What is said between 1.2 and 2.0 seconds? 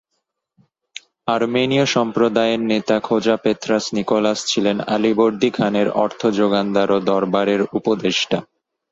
আর্মেনীয়